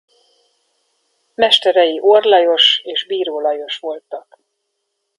Mesterei 1.43 1.99
Orr 2.13 2.23
Lajos 2.25 2.71
és 2.83 3.05
Bíró 3.07 3.39
Lajos 3.41 3.77
voltak. 3.79 4.39